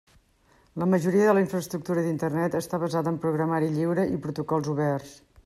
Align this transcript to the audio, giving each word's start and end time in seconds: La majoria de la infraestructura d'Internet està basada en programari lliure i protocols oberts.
La 0.83 0.85
majoria 0.93 1.27
de 1.27 1.35
la 1.37 1.43
infraestructura 1.43 2.05
d'Internet 2.07 2.57
està 2.61 2.81
basada 2.85 3.15
en 3.17 3.21
programari 3.27 3.71
lliure 3.77 4.09
i 4.17 4.21
protocols 4.27 4.73
oberts. 4.77 5.15